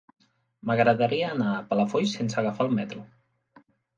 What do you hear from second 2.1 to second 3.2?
sense agafar el metro.